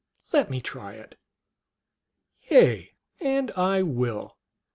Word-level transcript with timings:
let 0.33 0.49
me 0.49 0.59
try 0.59 0.93
it. 0.93 1.15
Yea, 2.49 2.91
and 3.19 3.51
I 3.51 3.83
will 3.83 4.35